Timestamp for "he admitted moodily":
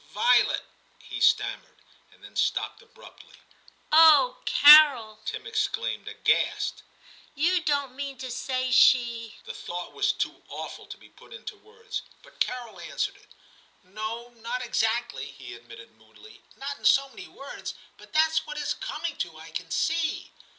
15.29-16.41